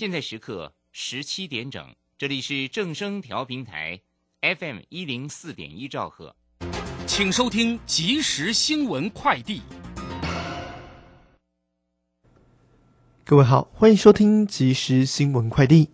[0.00, 4.00] 现在时刻十七点整，这里是正声调频台
[4.40, 6.34] ，FM 一零四点一兆赫，
[7.06, 9.60] 请收听即时新闻快递。
[13.26, 15.90] 各位好，欢迎收听即时新闻快递。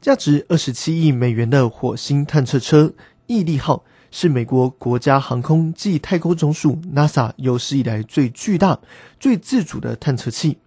[0.00, 2.92] 价值二十七亿美元的火星探测车
[3.28, 8.80] 毅力号是美国国家航空暨太空总署 NASA 有史以来最巨大、
[9.20, 10.58] 最自主的探测器。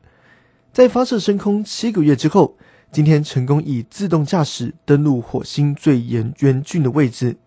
[0.72, 2.56] 在发射升空七个月之后，
[2.92, 7.38] 今天成功以自动驾驶登陆火星最严严峻的位置。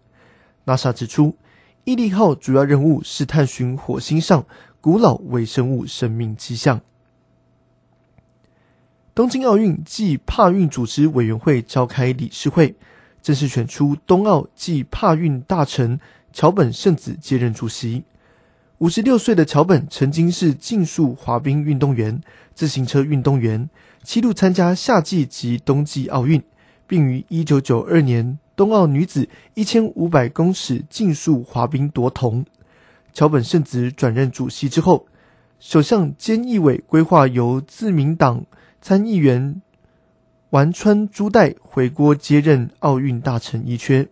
[0.66, 1.36] NASA 指出，
[1.84, 4.44] 毅力号主要任务是探寻火星上
[4.80, 6.80] 古老微生物生命迹象。
[9.14, 12.74] 东京奥运暨帕运组织委员会召开理事会，
[13.22, 16.00] 正式选出冬奥暨帕运大臣
[16.32, 18.04] 桥本圣子接任主席。
[18.82, 22.20] 五十六岁的桥本曾经是竞速滑冰运动员、
[22.52, 23.70] 自行车运动员，
[24.02, 26.42] 七度参加夏季及冬季奥运，
[26.88, 32.44] 并于一九九二年冬奥女子一千五百公尺竞速滑冰夺铜。
[33.12, 35.06] 桥本圣子转任主席之后，
[35.60, 38.46] 首相菅义伟规划由自民党
[38.80, 39.62] 参议员
[40.50, 44.08] 丸川朱代回国接任奥运大臣一缺。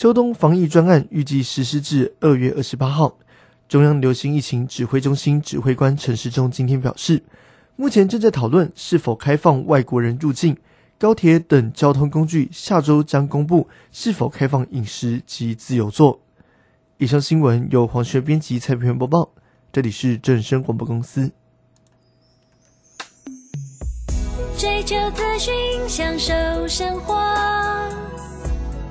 [0.00, 3.18] 秋冬防疫专案预计实施至二月二十八号。
[3.68, 7.22] 中央流行疫情指挥中心指挥官陈时中今天表示，
[7.76, 10.56] 目前正在讨论是否开放外国人入境，
[10.98, 16.18] 高铁等交通工具下周将公布是否开放饮食及自由座。
[16.96, 19.32] 以上新闻由黄学编辑、蔡平播报，
[19.70, 21.30] 这里是正声广播公司。
[24.56, 25.52] 追求资讯，
[25.86, 26.32] 享受
[26.66, 27.49] 生活。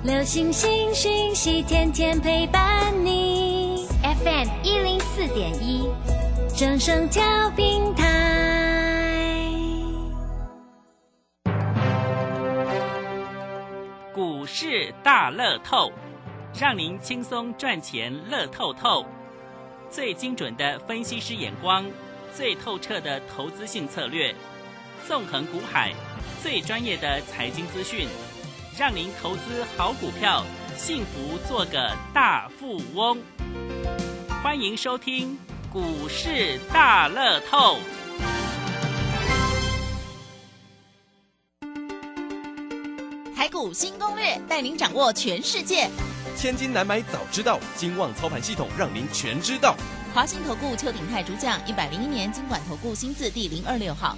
[0.02, 3.86] 流星星讯息，天天陪伴你。
[4.02, 5.90] FM 一零四点一，
[6.58, 9.52] 正声调平台。
[14.14, 15.92] 股市大乐透，
[16.58, 19.06] 让您轻松赚钱乐透透。
[19.90, 21.86] 最精准的分析师眼光，
[22.34, 24.34] 最透彻的投资性策略，
[25.06, 25.92] 纵横股海，
[26.42, 28.08] 最专业的财经资讯。
[28.80, 30.42] 让您投资好股票，
[30.78, 33.18] 幸福做个大富翁。
[34.42, 35.38] 欢迎收听
[35.70, 37.78] 股市大乐透。
[43.36, 45.90] 台股新攻略，带您掌握全世界。
[46.38, 49.76] 千金难买早知道，金旺操盘系统让您全知道。
[50.14, 54.18] 华信投顾邱鼎泰主讲，一百零一年经管投顾新字第零二六号。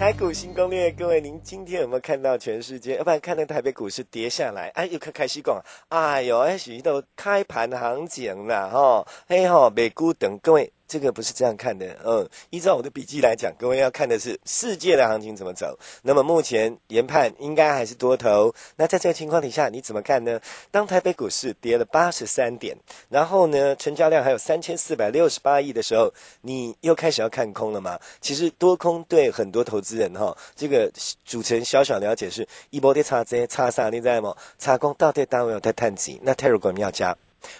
[0.00, 2.96] 台股新攻略，各位，您今天有没有看到全世界？
[2.96, 10.72] 要不然看到台北股市跌下来，哎，又开开始讲，哎呦，哎，许都开盘行情了吼，嘿吼，美股等各位。
[10.90, 15.78] 这个不是这样看的，嗯，依照我的笔记来讲，各位要看的是世界的行情怎么走。
[16.02, 18.52] 那么目前研判应该还是多头。
[18.74, 20.40] 那在这个情况底下，你怎么看呢？
[20.72, 22.76] 当台北股市跌了八十三点，
[23.08, 27.96] 然后呢，成交量还有三千四百六十八亿的时候，你又开始要看空了吗？
[28.20, 30.90] 其实多空对很多投资人哈，这个
[31.24, 33.88] 主持人小小了解是一波跌差这差啥？
[33.90, 34.36] 你知道吗？
[34.58, 37.16] 差空到底单位有在探底，那泰如果你要加。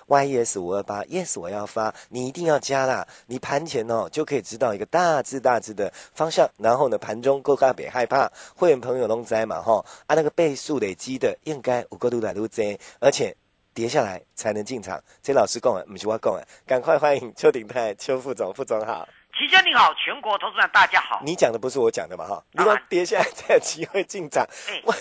[0.09, 3.07] Yes 五二八，yes 我要发，你一定要加啦！
[3.27, 13.37] 你盘前哦就可以知道一个大致大致的方向，然后呢盘中够卡别害怕，会员朋友拢在嘛哈，按那个倍数累积的应该五个度来都在，而且
[13.73, 15.03] 跌下来才能进场。
[15.23, 19.09] 这老师讲的，不是我讲啊，赶快欢迎邱鼎泰邱副总，副总好。
[19.41, 21.19] 齐先你好，全国投资人大家好。
[21.25, 22.45] 你讲的不是我讲的嘛哈？
[22.53, 24.47] 如果跌下来才有机会进场，
[24.85, 24.95] 我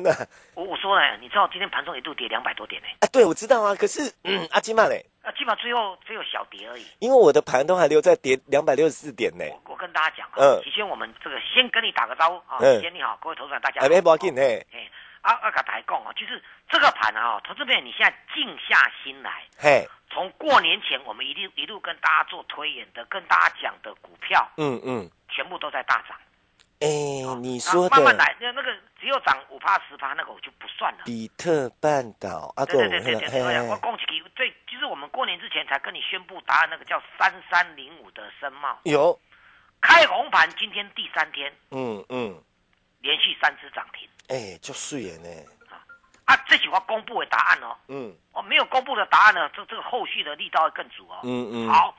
[0.00, 0.08] 那
[0.54, 2.88] 我我说了，你知道今天盘中一度跌两百多点呢？
[3.00, 3.74] 啊，对，我知道啊。
[3.74, 5.04] 可是嗯，阿基曼嘞？
[5.20, 6.86] 啊，基本最后只有小跌而已。
[7.00, 9.44] 因为我的盘都还留在跌两百六十四点呢。
[9.68, 13.86] 我跟大家讲啊，嗯，齐先我们这个先跟你打个招呼啊，齐先你好，各位投资人大家好。
[13.86, 14.34] 哎，不要紧
[15.22, 19.88] 啊啊，甲大家讲啊，就是这个盘啊，投资朋友你现在静下心来，嘿。
[20.10, 26.14] 从过年前，我们一路一路跟大家做推演的，跟大家讲的股票，嗯嗯，全部都在大涨。
[26.80, 26.86] 哎，
[27.40, 28.70] 你说的慢慢来，那那个
[29.00, 31.04] 只有涨五趴十趴，那个我就不算了。
[31.06, 39.18] 比特半岛啊，对对对对对，我恭喜你，最就是我们过年之前才跟你宣布答案，那个叫三三零五的深茂有
[39.80, 42.38] 开红盘，今天第三天，嗯嗯，
[43.00, 45.28] 连续三次涨停，哎，就顺眼呢。
[46.24, 51.94] 啊，这句话公布的答案哦，嗯，哦，没有公布的答案呢，这这个后续的力道会更足哦，嗯嗯，好，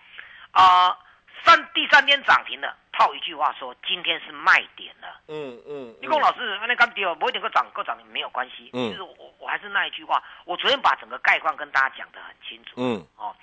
[0.52, 0.98] 啊，
[1.46, 13.36] 三第三天涨停了，套一句话说，今天是卖点了，嗯嗯，立功老师，那刚跌一定个涨个涨没有关系，嗯，就是我我还是那一句话，我昨天把整个概况跟大家讲的很清楚，嗯，哦，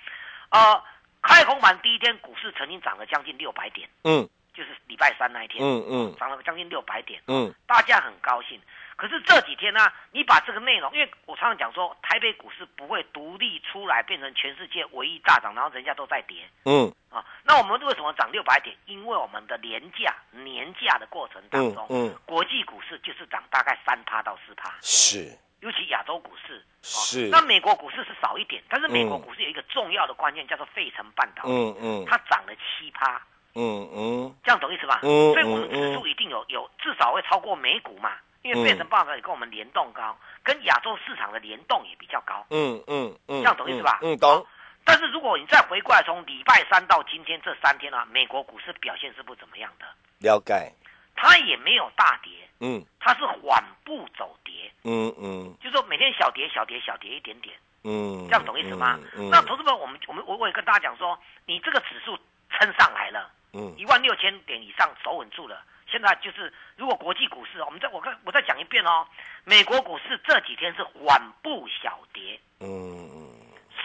[0.49, 0.83] 呃，
[1.21, 4.27] 开红盘第一天股市曾经涨了将近六百点，嗯。
[4.53, 8.59] 就是礼拜三那一天，嗯嗯，涨了将近六百点，嗯，大家很高兴。
[9.01, 18.77] 可是这几天呢，你把这个内容，因为我常常讲说，台北股市不会独立出来变成全世界唯一大涨，然后人家都在跌，嗯，啊，那我们为什么涨六百点？
[18.85, 33.19] 因为我们的廉价年假的过程当中，嗯，国际股市就是涨大概三趴到四趴，是，尤其亚洲股市是，那美国股市是少一点，但是美国股市有一个重要的关键叫做费城半导体，嗯嗯，它涨了七趴，
[33.55, 34.99] 嗯嗯，这样懂意思吧？
[35.01, 38.11] 嗯，所以我们指数一定有有至少会超过美股嘛。
[38.43, 42.45] 因为变成报告也跟我们联动高，跟亚洲市场的联动也比较高。
[42.49, 43.99] 嗯嗯嗯，这样懂意思吧？
[44.01, 44.45] 嗯，懂。
[44.83, 49.85] 但是如果你再回过来，从礼拜三到今天这三天啊，美国股市表现是不怎么样的。
[50.19, 50.73] 了解。
[51.15, 52.31] 它也没有大跌。
[52.59, 52.83] 嗯。
[52.99, 54.71] 它是缓步走跌。
[54.83, 55.55] 嗯嗯。
[55.61, 57.55] 就说每天小跌小跌小跌一点点。
[57.83, 58.25] 嗯。
[58.27, 58.99] 这样懂意思吗？
[59.29, 62.17] 那同志们，我们我们我我也跟大家讲说，你这个指数
[62.49, 65.63] 撑上来了，嗯，一万六千点以上守稳住了。
[65.91, 69.05] 现在就是，如果国际股市，我们再我看我再讲一遍哦，
[69.43, 73.29] 美国股市这几天是缓步小跌，嗯，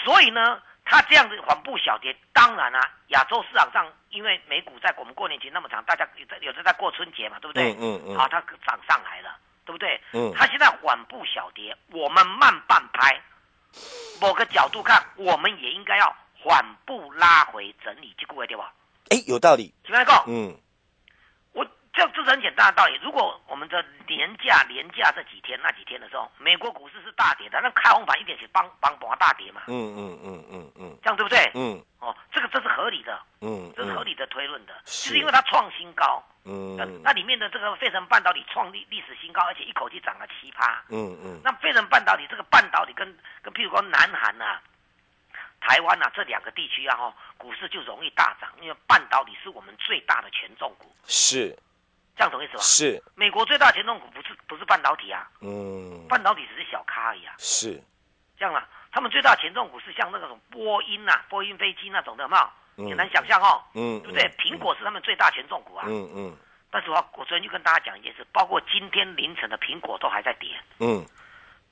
[0.05, 7.75] 所以呢，它这样子缓步小跌，当然啊，亚洲市场上，因为美股在我们过年前那么长，大家有在有的在过春节嘛，对不对？
[7.81, 10.01] 嗯嗯，好，它涨上来了，对不对？
[10.13, 13.21] 嗯，它现在缓步小跌，我们慢半拍，
[14.21, 18.73] 某个角度看，我们也应该要缓步拉回整理，这个对吧？
[19.11, 20.25] 哎，有道理，怎么样？
[20.29, 20.57] 嗯。
[21.97, 23.01] 这这是很简单的道理。
[23.03, 29.63] 如果我们的年假、年假这几天、那几天的时候，美国股市是大跌的，那开红盘一点是帮帮帮大跌嘛？
[29.69, 31.51] 嗯嗯嗯嗯嗯，这样对不对？
[31.55, 43.09] 嗯，哦，这个这是合理的，嗯，这是合理的推论的，就是因为它创新高，嗯，那里面的这个费城半导体创历历史新高，而且一口气涨了七趴，嗯嗯，那费城半导体这个半导体跟
[43.41, 44.61] 跟譬如说南韩啊、
[45.63, 51.57] 台湾呐这两个地区啊哈，股市就容易大涨，因为半导体是我们最大的权重股，是。
[52.17, 52.63] 这样懂意思吧？
[52.63, 53.03] 是。
[53.15, 57.35] 美国最大权重股不是不是半导体啊，嗯，半导体只是小咖而已啊。
[57.39, 57.81] 是。
[58.39, 62.51] 这样啊，他们最大权重股是像那种波音呐、波音飞机那种的，有没有？
[62.89, 64.29] 很难想象哦，嗯，对不对？
[64.39, 66.37] 苹果是他们最大权重股啊，嗯嗯。
[66.71, 71.03] 但是我我昨天就跟大家讲一件事，包括今天凌晨的苹果都还在跌，嗯，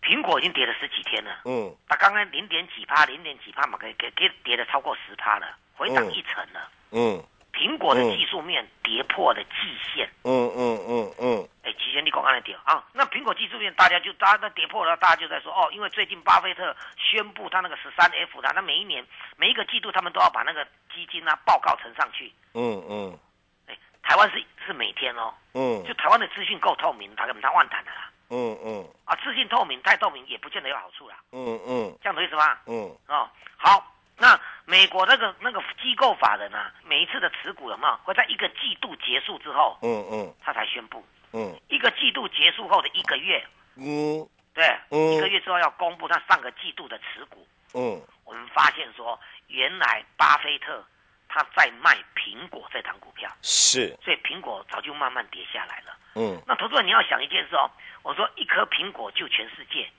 [0.01, 7.23] 苹果已经跌了十几天了，嗯，它刚刚零点几趴，零点几趴嘛，给给给跌了超过十趴了，回涨一成了，嗯。
[7.65, 12.85] 苹果的技术面跌破了季线，嗯嗯嗯嗯，哎，期限你讲安的跌啊？
[12.93, 19.03] 那苹果技术面大家就大家那跌破了，大家就在说哦，因为最近巴菲特宣布他那个十三 F 的，那每一年
[19.39, 20.63] 每一个季度他们都要把那个
[20.95, 22.31] 基金啊报告呈上去。
[22.53, 23.19] 嗯嗯，
[23.67, 28.11] 哎，台湾是是每天哦，嗯，就台湾的资讯够透明，他跟他万谈的啦。
[28.29, 31.17] 嗯嗯，啊，资讯透明太透明也不见得有好处啦。
[31.33, 32.59] 嗯嗯，这样懂意思吗？
[32.67, 33.27] 嗯，哦，
[33.57, 33.91] 好。
[34.17, 37.97] 那美国那个那个机构法人啊，每一次的持股有没有？
[38.05, 43.45] 会在一个季度结束之后，嗯嗯，他才宣布，嗯，一个季度结束后的一个月，
[43.77, 49.19] 嗯，对，嗯，一个月之后要公布他上个季度的持股，嗯，我们发现说，
[49.49, 50.83] 原来巴菲特
[51.29, 57.69] 他在卖苹果这档股票，是，所以苹果早就慢慢跌下来了，嗯，那投资人你要想一件事哦，
[58.03, 59.91] 我说一颗苹果救全世界，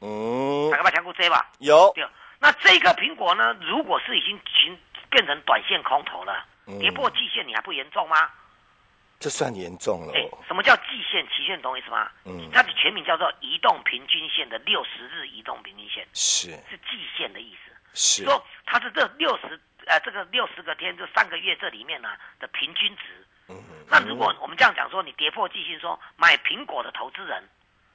[0.00, 2.04] 嗯，大家把强股追吧，有，对。
[2.40, 3.54] 那这个苹果呢？
[3.60, 4.76] 如果是已经经
[5.10, 6.46] 变成短线空头了，
[6.80, 8.30] 跌破季线，你还不严重吗？
[9.18, 10.14] 这算严重了。
[10.14, 11.60] 哎，什么叫季线、期限？
[11.60, 12.10] 懂我意思吗？
[12.24, 17.70] 嗯，它的全名叫做移动平均线的六十日移动平均线，是是季线的意思。
[17.92, 23.02] 是说它是这六十呃这个六十个天这三个月这里面呢的平均值。
[23.48, 27.46] 嗯，那如果我们这样讲说，你跌破季线，说买苹果的投资人，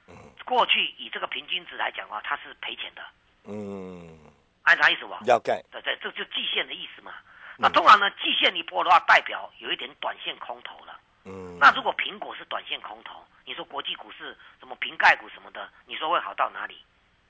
[0.06, 3.02] 嗯，过去以这个平均值来讲的话，他是赔钱的。
[3.48, 4.16] 嗯。
[4.66, 5.20] 按啥意思吧？
[5.26, 7.12] 要盖，对对，这就季线的意思嘛。
[7.56, 10.98] 那通常呢，季线一波的话，代表有一点短线空头了。
[11.24, 11.56] 嗯。
[11.60, 16.76] 那如果苹果是短线空头，你说国际股市什么瓶盖股什么的，你说会好到哪里？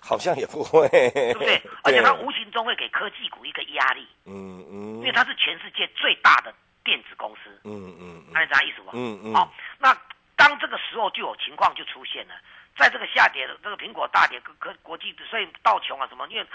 [0.00, 1.60] 好像也不会，对不对？
[1.84, 4.08] 而且它无形中会给科技股一个压力。
[4.24, 4.96] 嗯嗯。
[4.96, 7.60] 因为它是全世界最大的电子公司。
[7.64, 8.24] 嗯嗯。
[8.32, 8.92] 按啥意思吧？
[8.94, 9.34] 嗯嗯。
[9.34, 9.94] 好，那
[10.36, 12.34] 当这个时候就有情况就出现了，
[12.78, 16.46] 在这个下跌的这个苹果大跌，科国际所以道琼啊什么，因为。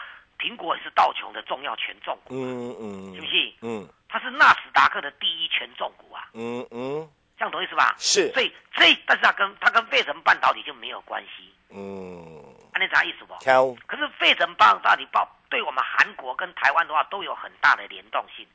[0.42, 3.54] 苹果也是道琼的重要权重股，嗯嗯，是不是？
[3.62, 7.08] 嗯，它是纳斯达克的第一权重股啊，嗯嗯，
[7.38, 7.94] 这样懂意思吧？
[8.00, 12.44] 是，所以这但是它跟它跟费城半导体就没有关系，嗯，
[12.74, 13.36] 那啥意思不？
[13.40, 18.48] 挑，可是费城半导体报对我们韩国跟台湾的话都有很大的联动性，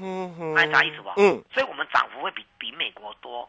[0.00, 1.10] 嗯哼，那啥意思不？
[1.16, 3.48] 嗯，所以我们涨幅会比比美国多，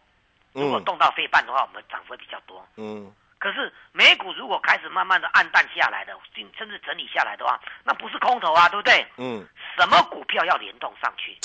[0.54, 3.12] 如果动到费半的话，我们涨幅会比较多，嗯。
[3.42, 6.14] 可是美股如果开始慢慢的暗淡下来的，
[6.56, 9.04] 甚至整理下来的话，那不是空头啊，对不对？
[9.18, 9.44] 嗯。
[9.76, 11.36] 什么股票要联动上去？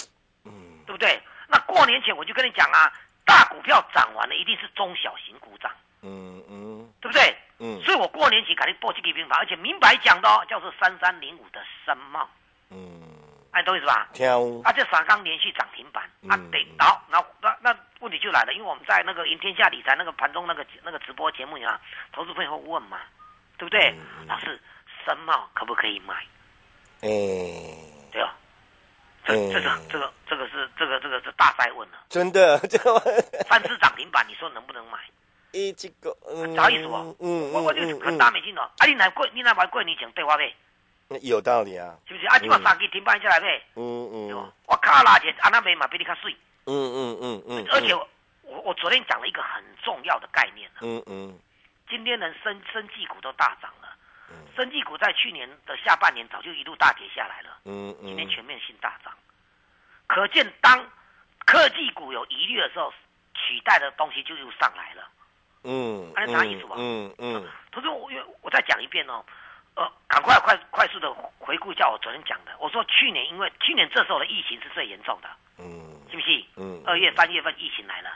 [0.44, 0.52] 嗯，
[0.84, 1.18] 对不对？
[1.48, 2.92] 那过年前我就跟你讲啊，
[3.24, 5.72] 大股票涨完了，一定是中小型股涨。
[6.02, 7.34] 嗯嗯，对不对？
[7.60, 12.28] 嗯，所以我过年前肯定报这个平法，而且明白讲的哦，叫做三三零五的深茂。
[12.68, 13.00] 嗯，
[13.52, 14.06] 哎，懂意思吧？
[14.12, 14.28] 听。
[14.62, 21.80] 啊，这三刚连续涨停板啊，对，好，然后那那问题就来了，因为我们在那个赢天下理财那个盘中那个那个直播节目啊，
[22.12, 22.98] 投资朋友问嘛，
[23.56, 23.94] 对不对？
[24.26, 24.60] 老师，
[25.04, 26.14] 深茂可不可以买？
[27.00, 27.08] 哎，
[28.12, 28.34] 对啊。
[29.24, 31.98] 这这个这个这个是这个这个是大灾问了。
[32.08, 32.96] 真的，这个
[33.48, 34.98] 三次涨停板，你说能不能买？
[35.50, 38.62] 一这个，不好意思哦，嗯我我就很大没劲哦。
[38.78, 40.54] 啊，你来贵，你来买贵，你讲对话呗。
[41.22, 41.96] 有道理啊。
[42.06, 42.26] 是不是？
[42.26, 43.60] 啊，今晚三支停板下来呗。
[43.74, 44.52] 嗯嗯。
[44.66, 46.36] 我靠，拉钱，安那边嘛比你较水。
[46.66, 47.66] 嗯嗯嗯嗯。
[47.70, 48.08] 而且我
[48.42, 51.38] 我昨天讲了一个很重要的概念嗯嗯。
[51.88, 53.88] 今天人生生技股都大涨了。
[54.30, 54.36] 嗯。
[54.54, 57.58] 生技股在去年的下半年早就一路大跌下来了。
[57.64, 58.06] 嗯嗯。
[58.06, 59.12] 今天全面性大涨，
[60.06, 60.84] 可见当
[61.44, 62.92] 科技股有疑虑的时候，
[63.34, 65.08] 取代的东西就又上来了。
[65.68, 66.76] 嗯，还啥意思吧？
[66.78, 68.08] 嗯嗯，同时我
[68.40, 69.24] 我再讲一遍哦，
[69.74, 72.52] 呃，赶快快快速的回顾一下我昨天讲的。
[72.60, 76.46] 我说去年因为去年这时候的疫情是最严重的，嗯，信不信？
[76.56, 78.10] 嗯，二月三月份疫情来了，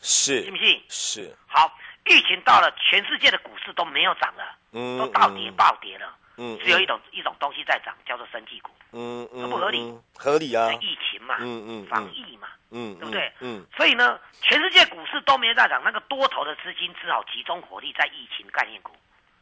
[0.00, 0.82] 是，信不信？
[0.88, 1.36] 是。
[1.46, 9.98] 好，疫情到了，全世界的股市都没有涨了，嗯，都倒跌暴跌了，嗯，只有一种一种东西在涨，叫做生技股，嗯嗯，合不合理？
[10.14, 12.48] 合理啊，疫情嘛，嗯嗯，防疫嘛。
[12.74, 13.30] 嗯，对不对？
[13.40, 18.92] 嗯，所以呢，全世界股市都没在涨，那个多头的资金只好集中火力在疫情概念股，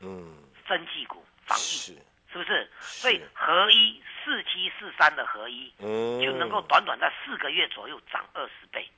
[0.01, 1.97] 嗯，生技股、防疫，
[2.33, 2.71] 是是不是？
[2.81, 8.89] 所以合一四七四三的合一，嗯，就能够短短在四个月左右涨二十倍。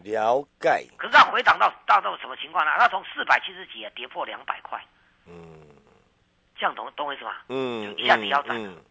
[0.00, 0.86] 了解。
[0.96, 2.72] 可是它回档到到到什么情况呢？
[2.78, 4.84] 它从四百七十几啊跌破两百块，
[5.26, 5.66] 嗯，
[6.56, 7.36] 这样懂懂我意思吗？
[7.48, 8.82] 嗯，就一下子要涨了。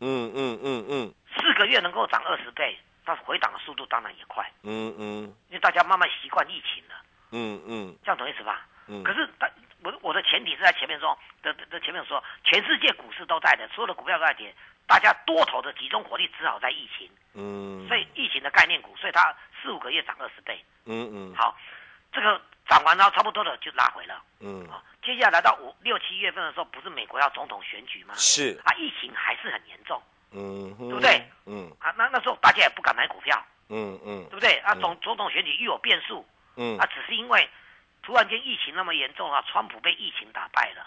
[0.00, 2.78] 嗯嗯嗯嗯，四个月能够涨二十倍。
[3.02, 6.94] 它回档的速度当然也快，嗯嗯，因为大家慢慢习惯疫情了，
[7.32, 8.68] 嗯嗯，这样懂意思吧？
[8.86, 9.02] 嗯。
[9.02, 9.50] 可是，但
[9.82, 14.54] 我我的前提是在前面说的的前面说，全世界股市都在的，所有的股票都在跌，
[14.86, 21.34] 大家多头的集中火力只好在疫情，嗯，所以疫情的概念股，所以它四五个月涨二十倍，嗯嗯。
[21.34, 21.56] 好，
[22.12, 24.66] 这个涨完了差不多的就拉回了，嗯。
[24.68, 28.14] 好，接下来到五六七月份的时候，不是美国要总统选举吗？
[28.16, 28.60] 是。
[28.64, 30.00] 啊，疫情还是很严重。
[30.32, 31.26] 嗯，对不对？
[31.46, 33.36] 嗯，啊，那那时候大家也不敢买股票，
[33.68, 34.58] 嗯嗯，对不对？
[34.58, 37.48] 啊，总总统选举又有变数，嗯，啊，只是因为
[38.02, 40.86] 突然间疫情那么严重啊，川普被疫情打败了，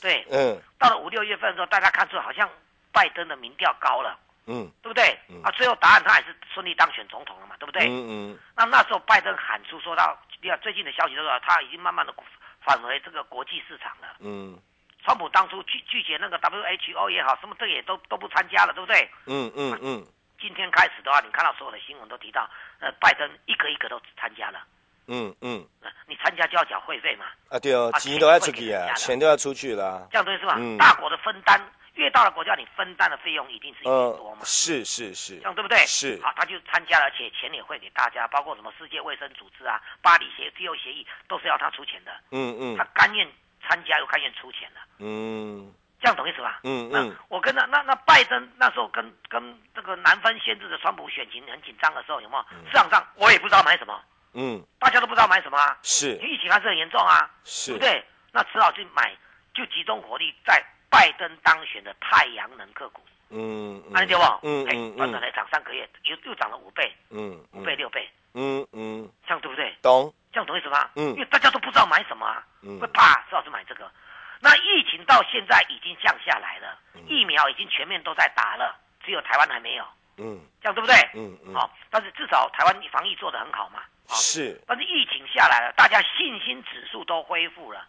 [0.00, 2.48] 对，嗯，到了五六月份的时候，大家看出好像
[2.92, 5.18] 拜登的民调高了，嗯，对不对？
[5.42, 7.86] 啊，最后答案他还是顺利当选总统了嘛，对不对？
[7.86, 12.14] 嗯嗯，那那时候拜登喊出说到，你看最近的消息都说他已经慢慢的
[12.62, 14.58] 返回这个国际市场了，嗯。
[15.02, 19.10] 川普当初拒拒绝那个 WHO 也好，什么这也都都不参加了，对不对？
[19.24, 20.06] 嗯嗯嗯。
[20.38, 22.46] 今天开始的话，你看到所有的新闻都提到，
[22.80, 24.62] 呃，拜登一个一个都参加了。
[25.10, 25.66] 嗯嗯。
[26.06, 27.26] 你参加就要缴会费嘛？
[27.50, 30.08] 啊对哦，钱都要出去啊，钱都要出去了。
[30.10, 30.56] 这样对是吧？
[30.78, 31.60] 大国的分担，
[31.94, 34.42] 越大的国家，你分担的费用一定是越多嘛？
[34.44, 35.36] 是是是。
[35.36, 35.78] 这样对不对？
[35.86, 36.18] 是。
[36.22, 42.10] 好，他就参加了，而且钱也会给大家，包括什么世界卫生组织啊、巴黎协自由协议，都是要他出钱的。
[42.30, 42.76] 嗯嗯。
[42.76, 43.28] 他甘愿。
[43.68, 46.60] 参加又甘愿出钱的，嗯，这样懂意思吧？
[46.64, 52.44] 嗯嗯，我跟那那那拜登那时候跟跟这个南方先知的川普选情很紧张的时候，有没有？
[52.70, 54.00] 市场上我也不知道买什么，
[54.32, 58.04] 嗯，大家都不知道买什么啊，是，疫情还是很严重啊，是，对不对？
[58.32, 59.16] 那只好去买，
[59.54, 64.22] 就集中火力在拜登当选的太阳能个股，嗯，安对不？
[64.42, 69.74] 嗯嗯，短短才涨三个月，又又涨了五倍，嗯，五倍六倍，嗯嗯，这样对不对？
[69.82, 70.12] 懂。
[70.32, 70.88] 这样懂意思吗？
[70.94, 72.46] 嗯，因为大家都不知道买什么啊，
[72.80, 73.90] 会怕，只好是买这个。
[74.38, 79.84] 那疫情到现在已经降下来了，疫苗已经全面都在打了，只有台湾还没有。
[80.20, 80.94] 嗯，这样对不对？
[81.14, 81.54] 嗯嗯。
[81.54, 83.80] 好，但是至少台湾防疫做得很好嘛。
[84.08, 84.60] 是。
[84.66, 87.84] 但是疫情下来了，大家信心指数都恢复了，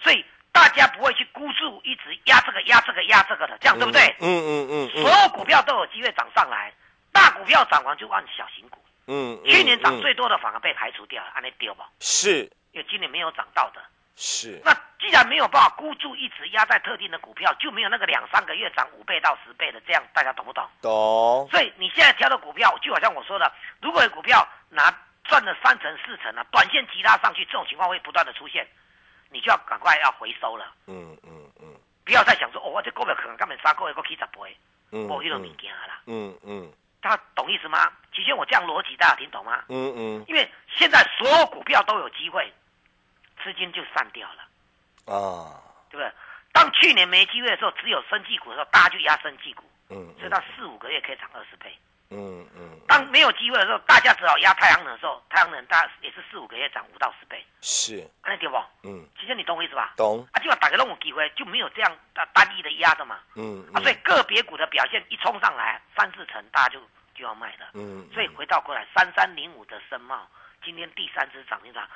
[0.00, 4.14] 所以大家不会去孤注一直压这个压这个压这个的，这样对不对？
[4.20, 4.90] 嗯嗯嗯。
[4.90, 6.72] 所有股票都有机会涨上来，
[7.12, 8.78] 大股票涨完就按小型股。
[9.08, 11.88] 嗯，去年涨最多的反而被排除掉了，按那丢吧。
[11.98, 13.82] 是，因为今年没有涨到的。
[14.16, 14.60] 是。
[14.64, 20.64] 那既然没有办法孤注一掷压在特定的股票，就没有那个两三个月涨五倍到十倍的，这样大家懂不懂？
[20.80, 21.48] 懂。
[21.50, 28.66] 所以你现在挑的股票，就好像我说的，如果有股票拿赚了三成四成啊，短线急拉上去，这种情况会不断的出现，
[29.30, 30.72] 你就要赶快要回收了。
[30.86, 31.74] 嗯嗯嗯。
[32.04, 34.56] 不要再想说，哦，我这股票可能根本三个月过起十倍，
[34.92, 36.00] 嗯，无迄种物件啦。
[36.06, 36.72] 嗯嗯。
[37.00, 37.90] 他懂意思吗？
[38.14, 39.64] 其实我这样逻辑，大家听懂吗？
[39.68, 40.24] 嗯嗯。
[40.28, 42.52] 因为现在所有股票都有机会，
[43.42, 44.42] 资金就散掉了。
[45.12, 45.58] 啊，
[45.90, 46.12] 对不对？
[46.52, 49.64] 当去年没机会的时候，只有生技股的时候，大家就压生技股。
[49.88, 50.14] 嗯。
[50.18, 51.74] 所以它四五个月可以涨二十倍。
[52.10, 52.78] 嗯嗯。
[52.86, 57.42] 当没有机会的时候，大家只好压太阳能的时候，太阳能大也是四五个月涨五到十倍。
[57.62, 58.06] 是。
[58.22, 58.56] 看得对不？
[58.84, 59.08] 嗯。
[59.18, 59.94] 其实你懂我意思吧？
[59.96, 60.28] 懂。
[60.32, 63.18] 啊，就要打个那种机会，就没有这样单单一的压的嘛。
[63.34, 63.66] 嗯。
[63.72, 66.80] 啊，所以个别股的表现一冲上来，三四成，大家就
[67.14, 67.70] 就要卖了。
[67.72, 68.06] 嗯。
[68.12, 70.28] 所以回到过来，三三零五的深茂，
[70.62, 71.88] 今天第三只涨停板，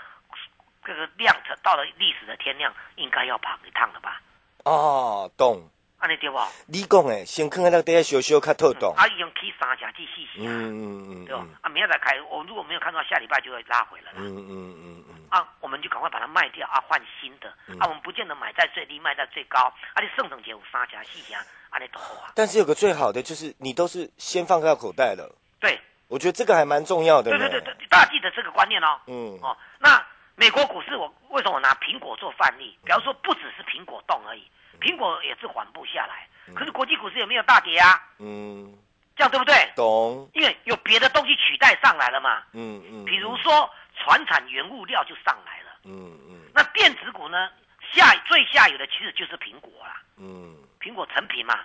[0.87, 4.21] 这个量到了历史的天量，应该要跑一趟了吧？
[4.64, 5.69] 哦，懂。
[5.99, 6.38] 安尼对不？
[6.66, 8.95] 你讲诶，先看看那底下小小较透懂。
[8.97, 10.45] 啊，用起三成至四成。
[10.45, 11.45] 嗯嗯嗯，对吧？
[11.62, 14.19] 啊，明天再开，我如果没有看到，下礼拜就会拉回来了。
[14.21, 15.26] 嗯嗯嗯嗯。
[15.31, 17.49] 啊，我们就赶快把它卖掉啊，换新的。
[17.81, 19.59] 啊，我们不见得买在最低，卖在最高。
[19.95, 21.40] 啊，你剩剩钱有三成四成，
[21.71, 22.31] 安尼都好啊。
[22.35, 25.35] 但是有个最好的就是，你都是先放到口袋了。
[25.59, 25.81] 对。
[26.09, 27.31] 我觉得这个还蛮重要的。
[27.31, 29.00] 对对对对，大家记得这个观念哦。
[29.07, 29.37] 嗯。
[29.43, 32.78] 哦，那美国股市，我为什么拿苹果做范例？
[32.85, 34.47] 比方说，不只是苹果动而已，
[34.78, 36.28] 苹果也是缓步下来。
[36.55, 38.00] 可是国际股市有没有大跌啊？
[38.19, 38.73] 嗯，
[39.16, 39.73] 这样对不对？
[39.75, 40.31] 懂。
[40.35, 42.43] 因为有别的东西取代上来了嘛。
[42.52, 43.05] 嗯嗯。
[43.05, 45.78] 比如说，船产原物料就上来了。
[45.85, 46.50] 嗯嗯。
[46.55, 47.50] 那电子股呢？
[47.93, 50.02] 下最下游的其实就是苹果啦。
[50.19, 50.55] 嗯。
[50.78, 51.61] 苹果成品嘛，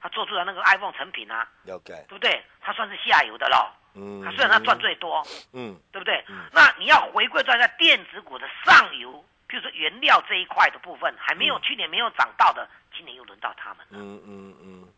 [0.00, 1.48] 它做出来那个 iPhone 成品啊。
[1.62, 1.94] 了解。
[2.08, 2.42] 对不对？
[2.60, 3.72] 它算是下游的咯。
[3.96, 4.22] 嗯。
[4.24, 5.26] 它虽然它赚最多。
[5.52, 5.76] 嗯。
[5.90, 6.24] 对不对？
[6.52, 12.68] 那你要回归在在电子股的上游，比如说原料这一块的部分，还没有去年没有涨到的。
[12.96, 14.88] 今年又轮到他们了，嗯嗯嗯，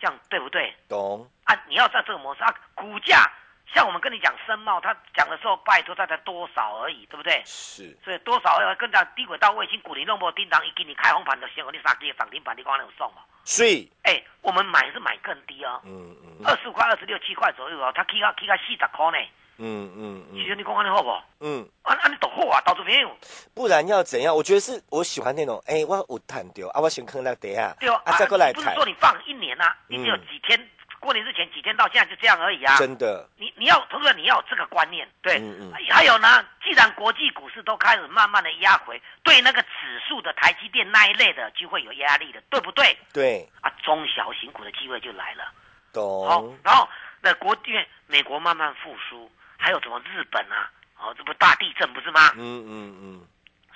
[0.00, 0.74] 这样对不对？
[0.88, 1.54] 懂啊！
[1.68, 3.30] 你要在这个模式啊，股价
[3.74, 7.42] 像我们跟你讲深茂，他讲的时候拜托他才多少而已，对不对？
[7.44, 13.22] 是，所以多少要跟讲低轨道卫星股，你弄不叮当一给你开红盘的，先我你杀跌涨停板，你光有送嘛？
[13.44, 19.26] 所以，哎，我们买是买更低哦，嗯嗯，二十五块、二十六七块左右哦，他起到起到四十块呢。
[19.58, 21.10] 嗯嗯嗯，其实你讲安尼好不？
[21.40, 23.16] 嗯，安安尼都好啊，到处没有。
[23.54, 24.34] 不然要怎样？
[24.34, 30.58] 我觉得是我喜欢那种，哎，我有谈掉啊，我先坑那底下，对啊，再过来不是说你放一年啊，你只有几天，
[31.02, 32.76] 过年之前几天到现在就这样而已啊。
[32.78, 35.72] 真的，你你要同学你要有这个观念，对，嗯嗯。
[35.90, 42.96] 还有呢，既然国际股市都开始慢慢的压回，对那个指数的台积电那一类的就会有压力的，对不对？
[43.12, 43.48] 对。
[43.60, 45.52] 啊，中小型股的机会就来了。
[45.92, 46.26] 懂。
[46.28, 46.88] 好，然后
[47.20, 49.30] 那国因为美国慢慢复苏。
[49.64, 50.68] 还有什么日本啊？
[50.98, 52.32] 哦，这不大地震不是吗？
[52.34, 53.26] 嗯嗯嗯，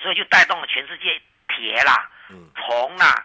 [0.01, 2.11] 所以就带动了全世界铁啦、
[2.57, 3.25] 铜啦、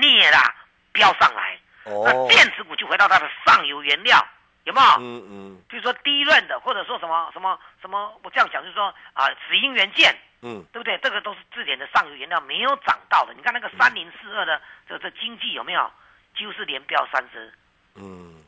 [0.00, 0.52] 镍啦
[0.90, 1.56] 飙上来。
[1.84, 4.24] 哦，那电子股就回到它的上游原料，
[4.64, 4.86] 有没有？
[5.00, 5.62] 嗯嗯。
[5.68, 10.98] 比如说低润的，或者说什么什么什么，我这样讲就是说啊，紫英元件，嗯，对不对？
[11.02, 13.34] 这个都是字典的上游原料，没有涨到的。
[13.34, 15.90] 你看那个三零四二的这这经济有没有？
[16.36, 17.52] 几乎是连标三只，
[17.94, 18.42] 嗯，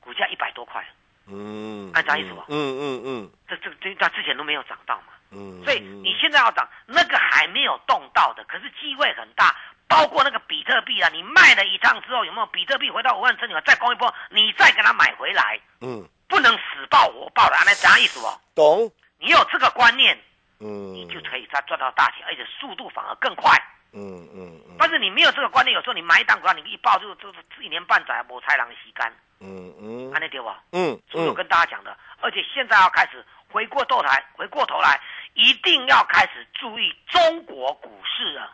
[0.00, 0.84] 股价一百多块。
[1.26, 2.40] 嗯，按啥意思不？
[2.48, 9.56] 嗯嗯嗯，这这这它之前都没有涨到嘛，嗯，所以你现在要涨，那个还没有动到的，可是机会很大。
[9.90, 18.26] 包括那个比特币啊，你卖了一趟之后，有没有比特币回到五万成，你再攻一波，你再给它买回来，嗯，不能死爆活爆的，那啥意思不？
[18.54, 18.92] 懂？
[19.18, 20.16] 你有这个观念，
[20.60, 23.52] 嗯，你就可以再赚到大钱，而且速度反而更快。
[23.92, 24.00] 嗯
[24.32, 24.76] 嗯嗯。
[24.78, 29.12] 但是你没有这个观念，有时候你买一档股票，你一爆就就是一年半载没豺狼洗干。
[29.40, 30.62] 嗯嗯，安那对吧？
[30.70, 35.00] 嗯，所以我跟大家讲的，而且现在要开始回过头来，回过头来，
[35.34, 38.52] 一定要开始注意中国股市了。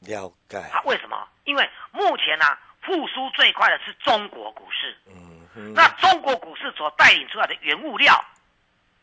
[0.00, 0.58] 了解。
[0.58, 1.28] 啊，为什么？
[1.44, 4.96] 因为目前呢，复苏最快的是中国股市。
[5.06, 5.72] 嗯嗯。
[5.74, 8.24] 那中国股市所带领出来的原物料，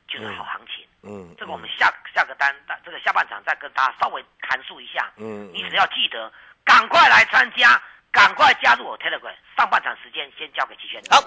[0.08, 0.86] 就是好行情。
[1.04, 1.36] 嗯。
[1.38, 5.12] 这个我们下下个单，这个下半场再跟大家稍微阐述一下。
[5.18, 5.52] 嗯。
[5.54, 6.32] 你只要记得，
[6.64, 7.82] 赶快来参加。
[8.10, 11.00] 赶快加入我 Telegram，上半场时间先交给齐轩。
[11.12, 11.22] 好，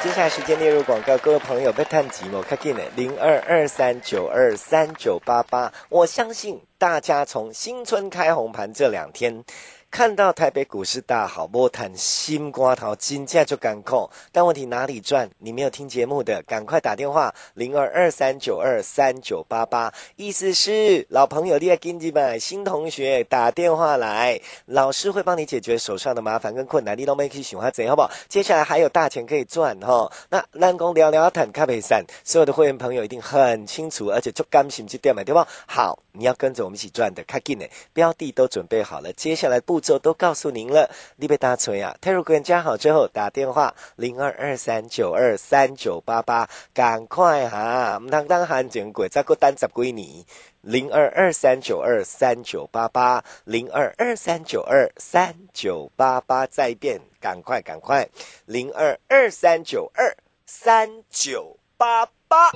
[0.00, 9.44] 接下来时间列入广告，各位朋友别叹寂寞，看见了零二二三九二三九八八，我相信大家从新春开红盘这两天。
[9.90, 14.08] 看到台北股市大好，莫谈心瓜头，金价就敢控。
[14.30, 15.28] 但问题哪里赚？
[15.38, 19.92] 你没有听节目的，赶快打电话零二二三九二三九八八。
[20.16, 26.96] 意思是老朋友你在跟几买，新同学打电话来，老师会帮你解决手上的麻烦跟困难。
[26.96, 28.10] 你都没去喜欢怎好不好？
[28.28, 30.12] 接下来还有大钱可以赚哈。
[30.28, 35.44] 那南宫聊聊谈咖啡散，所有的会员朋友一定很清楚，而且就甘心去店买对不？
[35.66, 39.77] 好，你要跟着我们一起赚的，卡紧呢，标的都准备好了，接下来不。
[39.78, 41.96] 步骤都告诉您了，你被打锤啊！
[42.00, 47.96] 泰如果加好之后打电话零二二三九二三九八八，赶快哈！
[47.96, 50.26] 唔当当喊正贵，再过单十归你
[50.62, 58.08] 零二二三九二三九八八零二二三九二三九八八，再变，赶快赶快
[58.46, 62.50] 零二二三九二三九八八。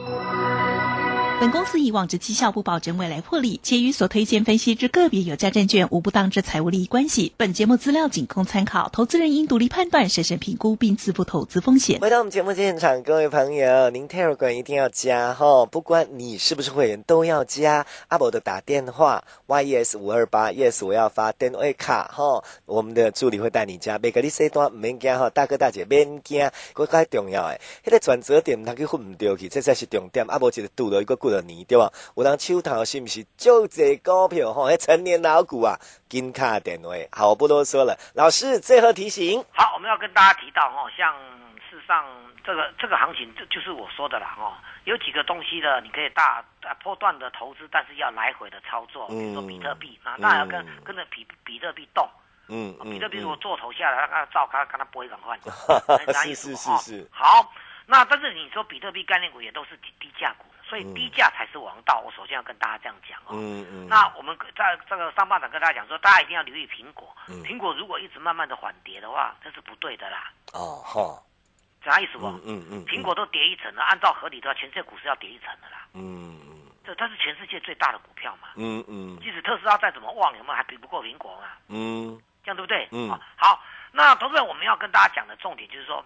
[1.43, 7.33] 本公司以往之绩效不保证未来获利，且与所推荐分析之个别有价证券无不当之财务利益关系。
[7.37, 11.99] 本节目资料仅供参考，投资人应独立判断、审慎评估并自负投资风险。
[11.99, 17.85] 回到我们节目现场，各位朋友，您 Telegram 一定要加哈，不管你是不是会员都要加。
[18.07, 23.99] 阿伯的打电话，yes 五二八，yes 我要发电话卡哈，我们的助理会带你加。
[24.01, 30.25] 每个你 C 端免惊哈，大哥大姐免惊，嗰个重要诶，迄个转折点，他去混唔掉去，这才是重点。
[30.29, 31.19] 阿伯一个拄到一个。
[31.33, 31.91] 的年对吧？
[32.15, 34.71] 有人手头是不是就这股票吼？
[34.77, 35.75] 成年老股啊，
[36.09, 37.09] 金卡点位。
[37.11, 37.97] 好，我不多说了。
[38.15, 41.15] 老师最后提醒，好，我们要跟大家提到哈，像
[41.71, 42.05] 事实上
[42.45, 44.53] 这个这个行情，就就是我说的啦哦。
[44.85, 49.07] 有几个东西的，你可以大啊波段的投资，但是要来回的操作。
[49.09, 52.09] 比如说比特币啊，那要跟跟着比比特币动。
[52.49, 55.39] 嗯比特币如果做头下来，让它照它，看它不会赶快。
[56.25, 57.09] 是是是是。
[57.11, 57.51] 好，
[57.87, 60.45] 那但是你说比特币概念股也都是低低价股。
[60.73, 63.37] 所以低价才是王道，我首先要跟大家这样讲哦。
[63.37, 63.87] 嗯嗯。
[63.89, 67.15] 那我们在这个上半场跟大家讲说，大家一定要留意苹果。
[67.29, 67.43] 嗯。
[67.45, 70.33] 苹果如果一直慢慢的缓跌的话，这是不对的啦。
[70.55, 71.23] 哦哈。
[71.85, 72.27] 啥意思不？
[72.47, 72.83] 嗯嗯。
[72.87, 75.87] 苹果都跌一层了，按照合理的话，全世界股市要跌一层的啦。
[75.93, 76.73] 嗯嗯。
[76.87, 78.49] 这它是全世界最大的股票嘛。
[78.57, 79.21] 嗯嗯。
[79.21, 81.49] 即使特斯拉再怎么旺，有没有还比不过苹果嘛？
[81.69, 82.19] 嗯。
[82.43, 82.89] 这样对不对？
[82.93, 83.11] 嗯。
[83.37, 86.03] 好，那同时我们要跟大家讲的重点就是说，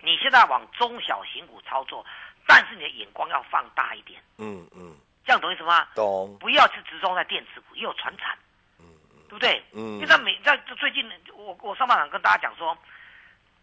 [0.00, 2.04] 你现在往中小型股操作。
[2.46, 5.88] 但是你的眼光要放大一点，嗯嗯，这样懂意思吗？
[5.94, 6.36] 懂。
[6.38, 8.36] 不要去集中在电子股，也有船产，
[8.78, 9.62] 嗯嗯，对不对？
[9.72, 10.00] 嗯。
[10.00, 12.76] 就在每在最近，我我上半场跟大家讲说，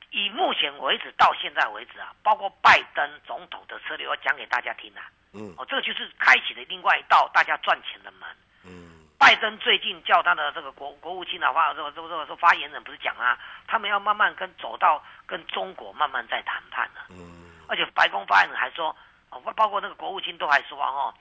[0.09, 8.29] 以目前为止到现在为止啊，包括拜登总统的策略，我讲给大家听啊，嗯，哦，这个就是开启了另外一道大家赚钱的门，
[8.65, 8.97] 嗯。
[9.19, 17.40] 拜登最近叫他的这个国国务卿的话，这个这个这个说发言人不是讲啊，他们要慢慢跟走到跟中国慢慢在谈判了，嗯。
[17.71, 18.93] 而且白宫发言人还说，
[19.29, 21.13] 哦，包括那个国务卿都还说哦，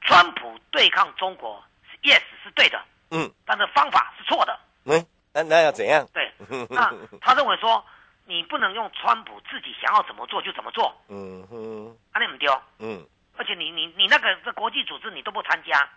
[0.00, 6.04] 川普对抗中国是 yes 是对的，嗯，但是方法是错的，嗯，那那要怎样？
[6.12, 6.28] 对，
[6.68, 7.84] 那他认为说，
[8.24, 15.88] 你不能用川普自己想要怎么做就怎么做，嗯哼，他那么丢，嗯，而且你你你那个这国际组织你都不参加，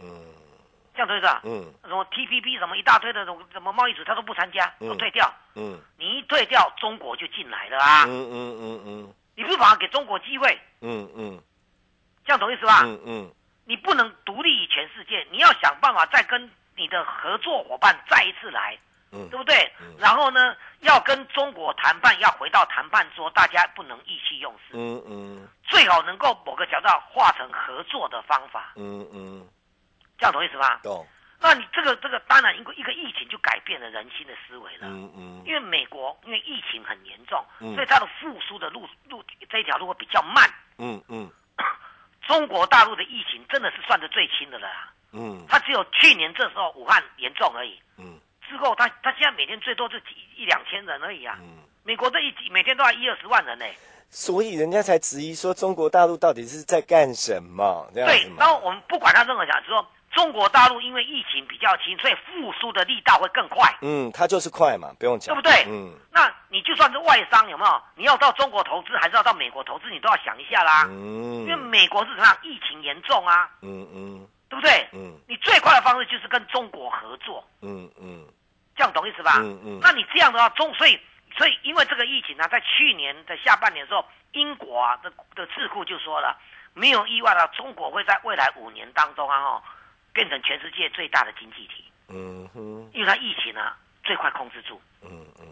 [0.00, 0.34] 嗯，
[0.92, 1.30] 这样对不对？
[1.44, 9.14] 嗯，什么 T P P 什么一大堆的什么贸易组他都不参加，都退掉，嗯，你一退掉，中国就进来了啊，嗯嗯嗯嗯。
[9.36, 10.58] 你不反而给中国机会？
[10.80, 11.40] 嗯嗯，
[12.24, 12.80] 这样懂意思吧？
[12.84, 18.78] 嗯嗯，你不能独立于全世界，你要想办法再跟你的合作伙伴再一次来，
[19.12, 19.70] 嗯，对不对？
[19.98, 24.72] 然后呢，要跟中国谈判，要回到谈判桌，大家不能意气用事。
[24.72, 28.72] 嗯嗯，最好能够某个角度化成合作的方法。
[28.76, 29.46] 嗯嗯，
[30.18, 30.80] 这样懂意思吧？
[30.82, 31.06] 懂。
[31.38, 34.88] 那你这个这个当然，一个一个疫情就改变了人心的思维了。
[34.88, 35.42] 嗯嗯。
[35.46, 37.44] 因为美国因为疫情很严重，
[37.74, 40.50] 所以它的复苏的路路这一条路会比较慢。
[40.78, 41.30] 嗯嗯。
[42.26, 44.68] 中国大陆的疫情真的是算得最轻的了。
[45.12, 45.44] 嗯。
[45.46, 47.78] 它只有去年这时候武汉严重而已。
[47.98, 48.18] 嗯。
[48.48, 51.36] 之后它它现在每天最多就几一两千人而已啊。
[51.40, 51.58] 嗯。
[51.84, 53.66] 美国这一每天都要一二十万人呢。
[54.08, 57.86] 所以人家才质疑说中国大陆到底是在干什么？
[57.94, 58.26] 对。
[58.38, 59.86] 然后我们不管他任何讲，就说。
[60.16, 63.70] 中国大陆因为疫情比较轻，所以复苏的力道会更快。
[63.82, 65.64] 嗯，它就是快嘛，不用讲，对不对？
[65.68, 67.82] 嗯，那你就算是外商有没有？
[67.96, 69.90] 你要到中国投资，还是要到美国投资？
[69.90, 70.86] 你都要想一下啦。
[70.88, 72.34] 嗯，因为美国是什么？
[72.42, 73.46] 疫情严重啊。
[73.60, 74.88] 嗯嗯，对不对？
[74.94, 77.46] 嗯，你最快的方式就是跟中国合作。
[77.60, 78.26] 嗯嗯，
[78.74, 79.34] 这样懂意思吧？
[79.40, 80.98] 嗯嗯，那你这样的话，中所以
[81.36, 84.02] 所以因为这个疫情呢，在去年的下半年的时候，
[84.32, 86.34] 英国啊的的智库就说了，
[86.72, 89.62] 没有意外的，中国会在未来五年当中啊哈。
[90.16, 95.44] 变成全世界最大的经济体，嗯哼，因为它疫情啊最快控制住，嗯嗯，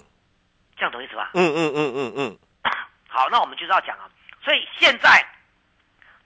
[0.74, 1.33] 这样懂意思吧？
[1.35, 2.38] 嗯嗯嗯嗯嗯。
[3.07, 4.09] 好，那我们就是要讲啊，
[4.42, 5.22] 所以现在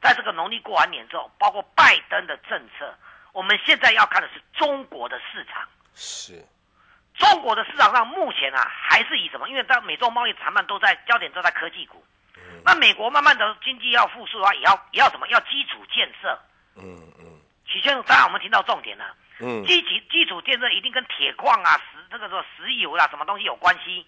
[0.01, 2.95] 在这个农历过完年之后，包括拜登的政策，
[3.33, 6.41] 我们现在要看的是中国的市场，是
[7.15, 9.49] 中国的市场上目前啊还是以什么？
[9.49, 12.05] 因为在美洲贸易谈判都在焦点都在科技股，
[12.65, 15.27] 那美国慢慢的经济要复苏的话，也要也要什么？
[15.27, 16.39] 要基础建设，
[16.77, 17.18] 嗯嗯。
[17.79, 19.05] 许先生，刚才我们听到重点了。
[19.41, 24.05] 嗯，基基基础建设一定跟铁矿啊、石这个说石油啦，什么东西有关系？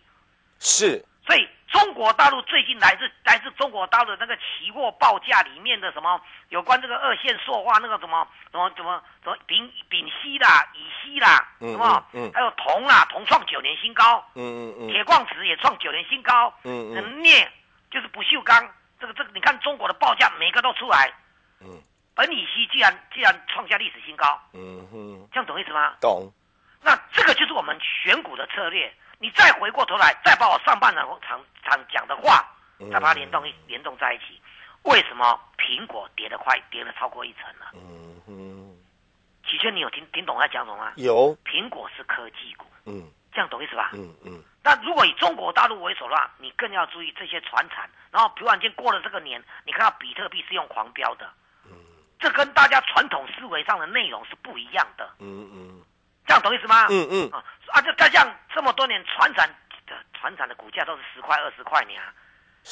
[0.59, 1.05] 是。
[1.27, 14.25] 所以中国大陆最近来自来自中国大陆那个期货报价里面的什么有关这个二线塑化那个什么什么什么什么丙丙烯啦、乙烯啦，什么嗯，还有铜啊，铜创九年新高。
[14.35, 14.89] 嗯嗯嗯。
[14.89, 16.53] 铁矿石也创九年新高。
[16.65, 17.23] 嗯嗯。
[17.23, 17.49] 镍
[17.91, 21.13] 就是不锈钢，这个这个你看中国的报价每个都出来。
[21.61, 21.81] 嗯。
[22.15, 25.95] 而李希既然既然创下历史新高，嗯哼，这样懂意思吗？
[26.01, 26.31] 懂。
[26.83, 28.93] 那这个就是我们选股的策略。
[29.19, 32.43] 你再回过头来，再把我上半场场场讲的话，
[32.91, 34.41] 再把它联动一联动在一起。
[34.85, 37.71] 为什么苹苹果跌得快跌了超过一成了。
[37.75, 38.77] 嗯哼，
[39.49, 40.93] 齐轩，你有听听懂我在讲什么吗？
[40.97, 42.67] 有，苹果是科技股。
[42.85, 43.91] 嗯，这样懂意思吧？
[43.95, 44.43] 嗯嗯。
[44.63, 47.89] 那如果以中国大陆为首的话，你更要注意这些船产。
[48.11, 51.31] 然后突然间过了这个年，你看到比特币是用狂飙的。
[52.21, 52.23] 嗯。
[52.23, 55.11] 这跟大家传统思维上的内容是不一样的。
[55.19, 55.83] 嗯嗯。
[56.27, 56.87] 这样懂意思吗？
[56.91, 57.31] 嗯嗯。
[57.33, 57.81] 啊啊！
[57.81, 59.49] 就再像这么多年船产
[59.87, 61.93] 的船产的股价都是十块二十块呢。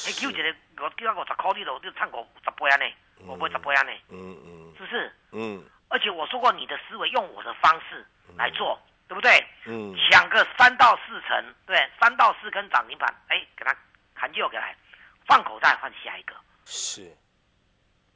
[0.06, 2.94] 你叫一个我叫我十块你都就唱过十倍呢，
[3.26, 3.92] 我不会十倍呢。
[4.10, 4.74] 嗯嗯。
[4.76, 5.12] 是不是？
[5.32, 5.64] 嗯。
[5.88, 8.06] 而且我说过，你的思维用我的方式
[8.36, 8.78] 来做。
[9.08, 9.42] 对不对？
[9.64, 13.74] 嗯，抢个三到四成，对，三到四根涨停板，哎，给它
[14.14, 14.76] 砍掉给来，
[15.24, 16.34] 放口袋换下一个。
[16.66, 17.10] 是，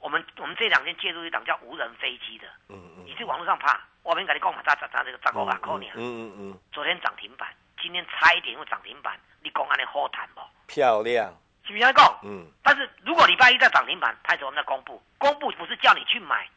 [0.03, 7.49] 我们我们这两天介入一档叫无人飞机的，嗯嗯，你去网络上爬，我跟你讲嘛，他他他这个涨高啊，高呢，嗯嗯嗯，昨天涨停板，
[7.81, 10.41] 今天差一点又涨停板，你讲安尼好谈不？
[10.67, 11.33] 漂亮，
[11.65, 12.19] 是不是讲？
[12.25, 16.49] 嗯，但是如果礼拜一再涨停板，拍着我们再公布，公布不是叫你去买，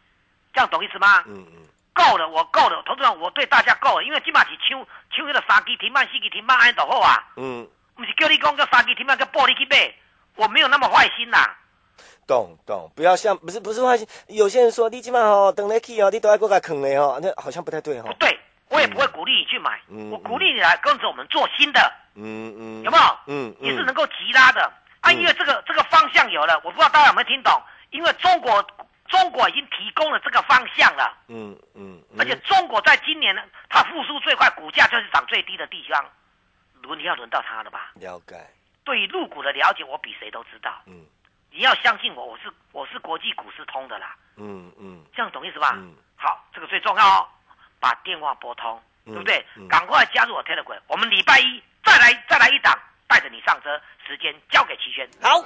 [0.52, 1.24] 这样懂意思吗？
[1.28, 1.70] 嗯嗯。
[1.94, 7.24] 够了，我够了，投资人，我对大家够了，因为起码是抢抢那个三支停板、四支停板安就好啊。
[7.38, 9.94] 嗯，不是叫你讲叫三支停板叫暴力去买，
[10.36, 11.56] 我没有那么坏心呐。
[12.28, 13.82] 懂懂，不要像不是不是
[14.28, 18.08] 有些人说你起码哦等来去哦，你都要过来坑嘞哦，那好像不太对哈。
[18.08, 19.80] 不对，我也不会鼓励你去买，
[20.12, 21.80] 我鼓励你来跟着我们做新的。
[22.16, 23.04] 嗯嗯，有没有？
[23.28, 28.66] 嗯嗯，也是能够急拉的啊，因为这个这个方向有了，我不知道大家有没有听懂，因为中国。
[29.08, 36.04] 中国已经提供了这个方向了，嗯嗯，而且中国在今年呢，它复苏最快，股价就是涨最低的地方，
[36.82, 37.92] 轮要轮到它了吧？
[37.94, 38.36] 了解。
[38.84, 40.72] 对于入股的了解，我比谁都知道。
[40.88, 41.06] 嗯，
[41.56, 44.14] 你要相信我，我是我是国际股市通的啦。
[44.36, 45.72] 嗯嗯，这样懂意思吧？
[45.78, 45.96] 嗯。
[46.18, 47.26] 好，这个最重要哦，
[47.80, 49.46] 把电话拨通，对不对？
[49.70, 55.10] 赶快加入我 Telegram，我们礼拜一再来再来一档，带着你上车，时间交给齐轩。
[55.22, 55.42] 好。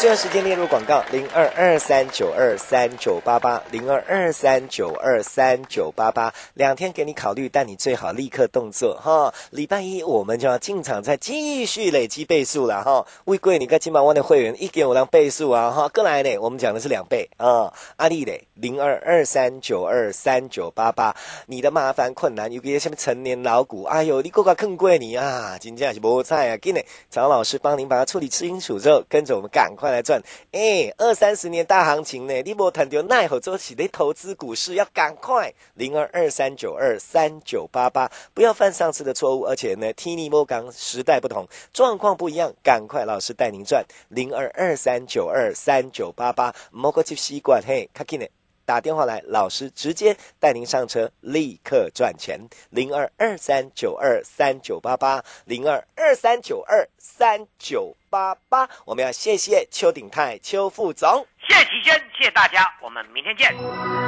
[0.00, 6.32] 这段时间列入广告：零二二三九二三九八八，零二二三九二三九八八。
[6.54, 9.34] 两天给你考虑，但你最好立刻动作哈。
[9.50, 13.04] 礼拜一我们就要进场，再继续累积倍数了哈。
[13.24, 15.88] 为贵，你个金马湾的会员一点五两倍数啊哈。
[15.88, 17.72] 过来呢，我们讲的是两倍啊。
[17.96, 21.16] 阿丽嘞，零二二三九二三九八八。
[21.46, 23.82] 你的麻烦困难，有个什么成年老股？
[23.82, 25.58] 哎呦，你过个更贵你啊！
[25.58, 29.88] 今天是菠菜啊，给你曹老师帮您把它处理清楚之后，跟着我们赶快。
[29.88, 48.28] 来赚，哎，二三十年大行情呢，你莫谈到奈何做起的投资股市要赶快，零二二三九二三九八八，不要犯上次的错误，而且呢，T 尼莫刚时代不同，状况不一样，赶快老师带您赚，零二二三九二三九八八，莫个去习惯嘿，卡紧的。
[48.68, 52.38] 打电话来，老师直接带您上车，立刻赚钱。
[52.68, 58.68] 零二二三九二三九八八，零二二三九二三九八八。
[58.84, 64.07] 我们要谢谢邱鼎泰邱副总，谢谢齐轩，谢谢大家，我们明天见。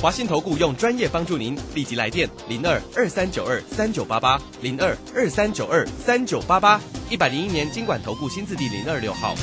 [0.00, 6.80] 华信投顾用专业帮助您，立即来电零二二三九二三九八八零二二三九二三九八八
[7.10, 9.34] 一百零一年经管投顾新字第零二六号。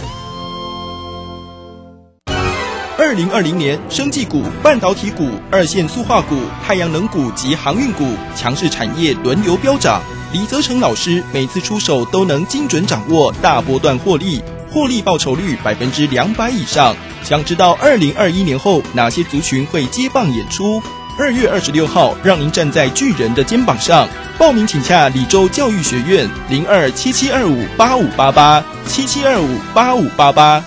[2.98, 14.42] 二零二零年，生技股、半导体股、二线塑化股、太阳能股及航运股强势产业轮流飙涨，李泽成老师每次出手都能精准掌握大波段获利。
[14.76, 20.84] 获利报酬率百分之两百以上，想知道二零二一年后哪些族群会接棒演出？
[21.18, 24.06] 二月二十六号，让您站在巨人的肩膀上。
[24.38, 30.62] 报名请洽李州教育学院零二七七二五八五八八七七二五八五八八。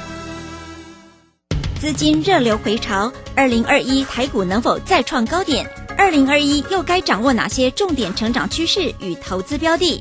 [1.78, 5.70] 资金热流回潮，二零二一台股能否再创高点？
[5.98, 10.00] 二零二一又该掌握哪些重点成长趋势与投资标的？